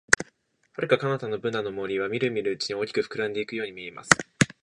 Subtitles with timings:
[0.79, 4.09] 遥か彼方のブナの森は、みるみるうちに大きく膨らんでいくように見えます。